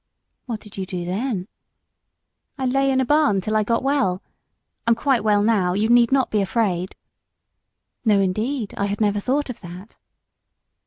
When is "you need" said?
5.73-6.11